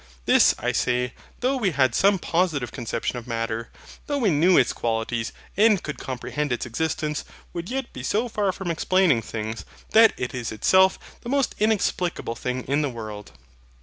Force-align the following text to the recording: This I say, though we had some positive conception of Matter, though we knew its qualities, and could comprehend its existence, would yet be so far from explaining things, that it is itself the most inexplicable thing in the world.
This 0.25 0.55
I 0.57 0.71
say, 0.71 1.13
though 1.41 1.57
we 1.57 1.69
had 1.69 1.93
some 1.93 2.17
positive 2.17 2.71
conception 2.71 3.19
of 3.19 3.27
Matter, 3.27 3.69
though 4.07 4.17
we 4.17 4.31
knew 4.31 4.57
its 4.57 4.73
qualities, 4.73 5.31
and 5.55 5.83
could 5.83 5.99
comprehend 5.99 6.51
its 6.51 6.65
existence, 6.65 7.23
would 7.53 7.69
yet 7.69 7.93
be 7.93 8.01
so 8.01 8.27
far 8.27 8.51
from 8.51 8.71
explaining 8.71 9.21
things, 9.21 9.63
that 9.91 10.13
it 10.17 10.33
is 10.33 10.51
itself 10.51 10.97
the 11.21 11.29
most 11.29 11.53
inexplicable 11.59 12.33
thing 12.35 12.63
in 12.63 12.81
the 12.81 12.89
world. 12.89 13.33